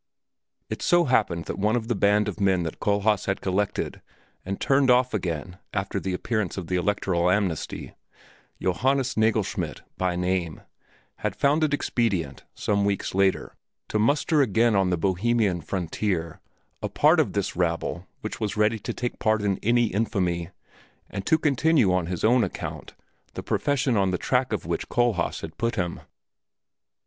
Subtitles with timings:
[0.67, 4.01] It so happened that one of the band of men that Kohlhaas had collected
[4.43, 7.93] and turned off again after the appearance of the electoral amnesty,
[8.59, 10.61] Johannes Nagelschmidt by name,
[11.17, 13.55] had found it expedient, some weeks later,
[13.89, 16.41] to muster again on the Bohemian frontier
[16.81, 20.49] a part of this rabble which was ready to take part in any infamy,
[21.11, 22.95] and to continue on his own account
[23.35, 25.99] the profession on the track of which Kohlhaas had put him.